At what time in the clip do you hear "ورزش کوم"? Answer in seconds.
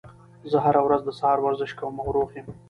1.41-1.93